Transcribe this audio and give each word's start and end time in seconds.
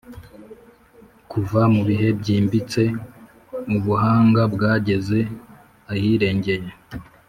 kuva 1.31 1.61
mubihe 1.73 2.09
byimbitse, 2.19 2.83
ubuhanga 3.75 4.41
bwageze 4.53 5.19
ahirengeye 5.91 6.69